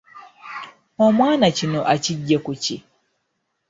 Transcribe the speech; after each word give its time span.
Omwana 1.05 1.47
kino 1.57 1.79
ekiggye 1.95 2.37
ku 2.45 2.51
ki? 2.63 2.77